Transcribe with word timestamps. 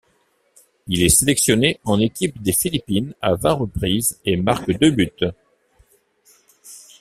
Il 0.87 1.03
est 1.03 1.09
sélectionné 1.15 1.79
en 1.83 1.99
équipe 1.99 2.41
des 2.41 2.53
Philippines 2.53 3.13
à 3.21 3.35
vingt 3.35 3.53
reprises 3.53 4.19
et 4.25 4.35
marque 4.35 4.71
deux 4.79 4.89
buts. 4.89 5.11